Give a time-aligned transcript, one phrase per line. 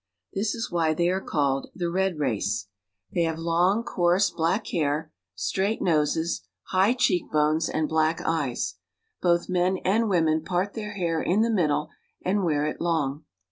[0.33, 2.69] This is why they are called the red race.
[3.13, 3.51] They have A PAPOOSE.
[3.51, 8.79] 291 long, coarse black hair, straight noses, high cheek bones, and black eyes.
[9.21, 11.91] Both men and women part their hair in the middle
[12.25, 13.25] and wear it long.